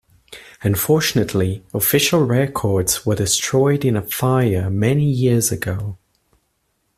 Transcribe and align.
Unfortunately, 0.63 1.63
official 1.75 2.21
records 2.25 3.05
were 3.05 3.13
destroyed 3.13 3.85
in 3.85 3.95
a 3.95 4.01
fire 4.01 4.67
many 4.67 5.05
years 5.05 5.51
ago. 5.51 5.99